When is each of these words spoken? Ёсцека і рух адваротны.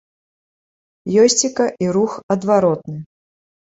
Ёсцека 1.25 1.69
і 1.87 1.93
рух 2.01 2.19
адваротны. 2.37 2.97